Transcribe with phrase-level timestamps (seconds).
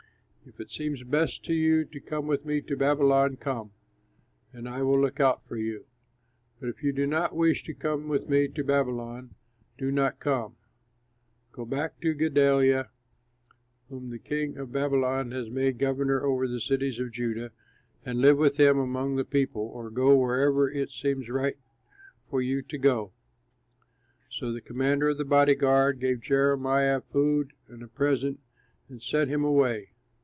[0.43, 3.71] If it seems best to you to come with me to Babylon, come,
[4.51, 5.85] and I will look out for you.
[6.59, 9.35] But if you do not wish to come with me to Babylon,
[9.77, 10.55] do not come;
[11.51, 12.89] go back to Gedaliah,
[13.87, 17.51] whom the king of Babylon has made governor over the cities of Judah,
[18.03, 21.57] and live with him among the people, or go wherever it seems right
[22.31, 23.13] for you to go."
[24.31, 28.39] So the commander of the body guard gave Jeremiah food and a present,
[28.89, 29.89] and sent him away.